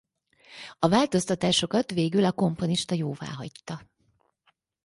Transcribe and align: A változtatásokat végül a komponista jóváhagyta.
A 0.79 0.87
változtatásokat 0.89 1.91
végül 1.91 2.25
a 2.25 2.31
komponista 2.31 2.95
jóváhagyta. 2.95 3.81